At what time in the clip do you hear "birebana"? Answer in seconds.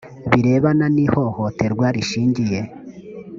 0.29-0.85